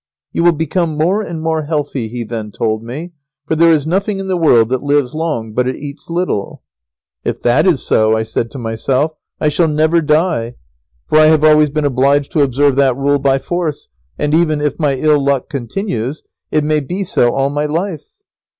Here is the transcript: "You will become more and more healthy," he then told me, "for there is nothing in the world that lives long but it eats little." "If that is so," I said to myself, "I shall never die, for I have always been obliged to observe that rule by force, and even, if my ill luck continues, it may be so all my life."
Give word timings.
"You 0.33 0.43
will 0.43 0.53
become 0.53 0.97
more 0.97 1.21
and 1.21 1.39
more 1.43 1.65
healthy," 1.65 2.07
he 2.07 2.23
then 2.23 2.49
told 2.51 2.81
me, 2.83 3.11
"for 3.45 3.55
there 3.55 3.71
is 3.71 3.85
nothing 3.85 4.17
in 4.19 4.27
the 4.27 4.35
world 4.35 4.69
that 4.69 4.81
lives 4.81 5.13
long 5.13 5.53
but 5.53 5.67
it 5.67 5.75
eats 5.75 6.09
little." 6.09 6.63
"If 7.23 7.41
that 7.41 7.67
is 7.67 7.83
so," 7.85 8.15
I 8.17 8.23
said 8.23 8.49
to 8.49 8.57
myself, 8.57 9.11
"I 9.39 9.49
shall 9.49 9.67
never 9.67 10.01
die, 10.01 10.55
for 11.05 11.19
I 11.19 11.27
have 11.27 11.43
always 11.43 11.69
been 11.69 11.85
obliged 11.85 12.31
to 12.31 12.41
observe 12.41 12.77
that 12.77 12.97
rule 12.97 13.19
by 13.19 13.37
force, 13.37 13.89
and 14.17 14.33
even, 14.33 14.59
if 14.59 14.79
my 14.79 14.95
ill 14.95 15.23
luck 15.23 15.51
continues, 15.51 16.23
it 16.49 16.63
may 16.63 16.79
be 16.79 17.03
so 17.03 17.35
all 17.35 17.51
my 17.51 17.67
life." 17.67 18.07